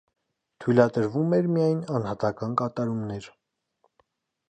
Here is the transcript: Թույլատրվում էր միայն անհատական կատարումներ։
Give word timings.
Թույլատրվում 0.63 1.37
էր 1.39 1.51
միայն 1.57 1.85
անհատական 1.99 2.59
կատարումներ։ 2.65 3.33